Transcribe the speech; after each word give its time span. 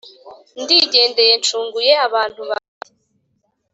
ndigendeye 0.61 1.33
ncunguye 1.39 1.93
abantu 2.07 2.41
banjye. 2.49 2.91